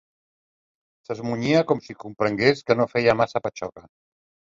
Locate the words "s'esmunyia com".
1.09-1.83